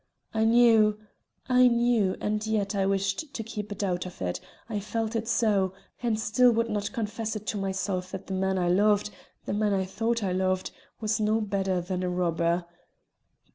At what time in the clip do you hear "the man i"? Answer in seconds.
8.25-8.67, 9.45-9.85